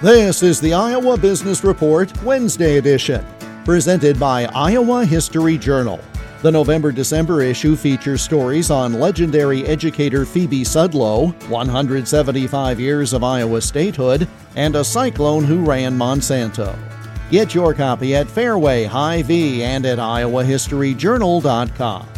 This 0.00 0.44
is 0.44 0.60
the 0.60 0.74
Iowa 0.74 1.18
Business 1.18 1.64
Report 1.64 2.16
Wednesday 2.22 2.78
edition, 2.78 3.26
presented 3.64 4.16
by 4.16 4.44
Iowa 4.54 5.04
History 5.04 5.58
Journal. 5.58 5.98
The 6.42 6.52
November 6.52 6.92
December 6.92 7.42
issue 7.42 7.74
features 7.74 8.22
stories 8.22 8.70
on 8.70 9.00
legendary 9.00 9.66
educator 9.66 10.24
Phoebe 10.24 10.62
Sudlow, 10.62 11.34
175 11.48 12.78
years 12.78 13.12
of 13.12 13.24
Iowa 13.24 13.60
statehood, 13.60 14.28
and 14.54 14.76
a 14.76 14.84
cyclone 14.84 15.42
who 15.42 15.64
ran 15.64 15.98
Monsanto. 15.98 16.78
Get 17.32 17.52
your 17.52 17.74
copy 17.74 18.14
at 18.14 18.28
Fareway, 18.28 18.86
Hy-Vee, 18.86 19.64
and 19.64 19.84
at 19.84 19.98
iowahistoryjournal.com. 19.98 22.08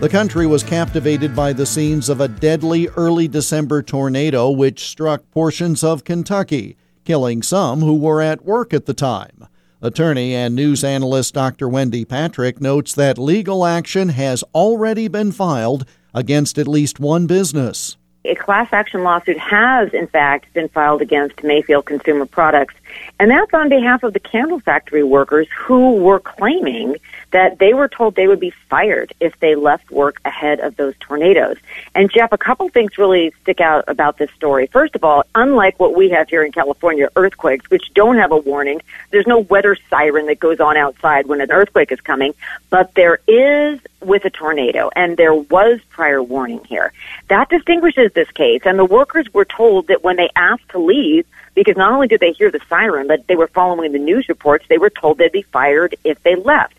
The 0.00 0.08
country 0.08 0.46
was 0.46 0.62
captivated 0.62 1.36
by 1.36 1.52
the 1.52 1.66
scenes 1.66 2.08
of 2.08 2.22
a 2.22 2.28
deadly 2.28 2.88
early 2.96 3.28
December 3.28 3.82
tornado 3.82 4.48
which 4.48 4.88
struck 4.88 5.30
portions 5.30 5.84
of 5.84 6.04
Kentucky 6.04 6.78
killing 7.04 7.42
some 7.42 7.80
who 7.80 7.96
were 7.96 8.20
at 8.20 8.44
work 8.44 8.72
at 8.74 8.86
the 8.86 8.94
time. 8.94 9.46
Attorney 9.82 10.34
and 10.34 10.54
news 10.54 10.84
analyst 10.84 11.32
Dr. 11.34 11.68
Wendy 11.68 12.04
Patrick 12.04 12.60
notes 12.60 12.94
that 12.94 13.16
legal 13.16 13.64
action 13.64 14.10
has 14.10 14.44
already 14.54 15.08
been 15.08 15.32
filed 15.32 15.86
against 16.12 16.58
at 16.58 16.68
least 16.68 17.00
one 17.00 17.26
business. 17.26 17.96
A 18.26 18.34
class 18.34 18.68
action 18.72 19.02
lawsuit 19.02 19.38
has, 19.38 19.94
in 19.94 20.06
fact, 20.06 20.52
been 20.52 20.68
filed 20.68 21.00
against 21.00 21.42
Mayfield 21.42 21.86
Consumer 21.86 22.26
Products, 22.26 22.74
and 23.18 23.30
that's 23.30 23.54
on 23.54 23.70
behalf 23.70 24.02
of 24.02 24.12
the 24.12 24.20
candle 24.20 24.60
factory 24.60 25.02
workers 25.02 25.46
who 25.56 25.94
were 25.96 26.20
claiming 26.20 26.96
that 27.32 27.58
they 27.58 27.74
were 27.74 27.88
told 27.88 28.14
they 28.14 28.28
would 28.28 28.40
be 28.40 28.50
fired 28.50 29.12
if 29.20 29.38
they 29.40 29.54
left 29.54 29.90
work 29.90 30.20
ahead 30.24 30.60
of 30.60 30.76
those 30.76 30.94
tornadoes. 31.00 31.56
And 31.94 32.10
Jeff, 32.10 32.32
a 32.32 32.38
couple 32.38 32.68
things 32.68 32.98
really 32.98 33.32
stick 33.42 33.60
out 33.60 33.84
about 33.88 34.18
this 34.18 34.30
story. 34.32 34.66
First 34.66 34.96
of 34.96 35.04
all, 35.04 35.24
unlike 35.34 35.78
what 35.78 35.94
we 35.94 36.10
have 36.10 36.28
here 36.28 36.42
in 36.42 36.52
California, 36.52 37.08
earthquakes, 37.16 37.70
which 37.70 37.92
don't 37.94 38.16
have 38.16 38.32
a 38.32 38.36
warning, 38.36 38.82
there's 39.10 39.26
no 39.26 39.38
weather 39.38 39.76
siren 39.88 40.26
that 40.26 40.40
goes 40.40 40.60
on 40.60 40.76
outside 40.76 41.26
when 41.26 41.40
an 41.40 41.50
earthquake 41.52 41.92
is 41.92 42.00
coming, 42.00 42.34
but 42.68 42.94
there 42.94 43.20
is 43.26 43.80
with 44.00 44.24
a 44.24 44.30
tornado, 44.30 44.90
and 44.96 45.16
there 45.16 45.34
was 45.34 45.80
prior 45.90 46.22
warning 46.22 46.64
here. 46.64 46.92
That 47.28 47.48
distinguishes 47.50 48.12
this 48.12 48.30
case, 48.30 48.62
and 48.64 48.78
the 48.78 48.84
workers 48.84 49.32
were 49.32 49.44
told 49.44 49.88
that 49.88 50.02
when 50.02 50.16
they 50.16 50.30
asked 50.34 50.70
to 50.70 50.78
leave, 50.78 51.26
because 51.54 51.76
not 51.76 51.92
only 51.92 52.08
did 52.08 52.20
they 52.20 52.32
hear 52.32 52.50
the 52.50 52.60
siren, 52.68 53.06
but 53.06 53.26
they 53.26 53.36
were 53.36 53.48
following 53.48 53.92
the 53.92 53.98
news 53.98 54.28
reports, 54.28 54.64
they 54.68 54.78
were 54.78 54.90
told 54.90 55.18
they'd 55.18 55.32
be 55.32 55.42
fired 55.42 55.94
if 56.04 56.22
they 56.22 56.34
left. 56.34 56.74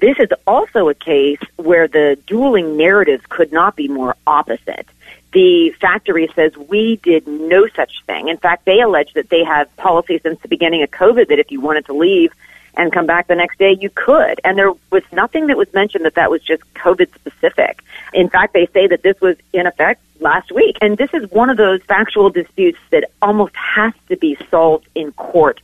This 0.00 0.16
is 0.20 0.28
also 0.46 0.88
a 0.88 0.94
case 0.94 1.40
where 1.56 1.88
the 1.88 2.16
dueling 2.26 2.76
narratives 2.76 3.24
could 3.28 3.52
not 3.52 3.74
be 3.74 3.88
more 3.88 4.14
opposite. 4.28 4.86
The 5.32 5.70
factory 5.80 6.30
says 6.36 6.56
we 6.56 6.96
did 7.02 7.26
no 7.26 7.66
such 7.74 8.04
thing. 8.06 8.28
In 8.28 8.36
fact, 8.36 8.64
they 8.64 8.80
allege 8.80 9.12
that 9.14 9.28
they 9.28 9.42
have 9.42 9.74
policy 9.76 10.20
since 10.22 10.40
the 10.40 10.46
beginning 10.46 10.84
of 10.84 10.92
COVID 10.92 11.28
that 11.28 11.40
if 11.40 11.50
you 11.50 11.60
wanted 11.60 11.86
to 11.86 11.94
leave 11.94 12.32
and 12.76 12.92
come 12.92 13.06
back 13.06 13.26
the 13.26 13.34
next 13.34 13.58
day, 13.58 13.76
you 13.80 13.90
could. 13.90 14.40
And 14.44 14.56
there 14.56 14.72
was 14.92 15.02
nothing 15.10 15.48
that 15.48 15.56
was 15.56 15.72
mentioned 15.74 16.04
that 16.04 16.14
that 16.14 16.30
was 16.30 16.42
just 16.42 16.62
COVID 16.74 17.12
specific. 17.16 17.82
In 18.14 18.30
fact, 18.30 18.52
they 18.52 18.66
say 18.66 18.86
that 18.86 19.02
this 19.02 19.20
was 19.20 19.36
in 19.52 19.66
effect 19.66 20.00
last 20.20 20.52
week. 20.52 20.78
And 20.80 20.96
this 20.96 21.12
is 21.12 21.28
one 21.32 21.50
of 21.50 21.56
those 21.56 21.82
factual 21.82 22.30
disputes 22.30 22.78
that 22.90 23.10
almost 23.20 23.56
has 23.56 23.92
to 24.10 24.16
be 24.16 24.38
solved 24.48 24.86
in 24.94 25.10
court 25.12 25.60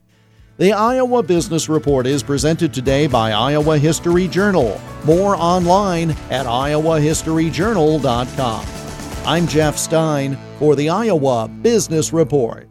the 0.57 0.73
Iowa 0.73 1.23
Business 1.23 1.69
Report 1.69 2.07
is 2.07 2.23
presented 2.23 2.73
today 2.73 3.07
by 3.07 3.33
Iowa 3.33 3.77
History 3.79 4.27
Journal. 4.29 4.81
More 5.05 5.37
online 5.37 6.13
at 6.31 6.47
iowahistoryjournal.com. 6.47 8.67
I'm 9.27 9.47
Jeff 9.49 9.77
Stein 9.77 10.39
for 10.59 10.77
the 10.77 10.89
Iowa 10.91 11.49
Business 11.49 12.13
Report. 12.13 12.69